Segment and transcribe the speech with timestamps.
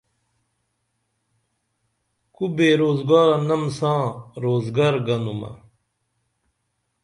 [2.35, 4.01] کو بے روزگارہ نم ساں
[4.43, 5.51] روزگر گنُمہ